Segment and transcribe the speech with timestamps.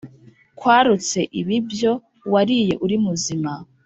[0.59, 1.91] kwarutse ibibyo
[2.33, 3.51] wariye urimuzima.